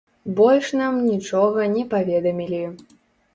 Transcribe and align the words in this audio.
Больш 0.37 0.71
нам 0.79 0.97
нічога 1.09 1.67
не 1.75 1.85
паведамілі. 1.93 2.63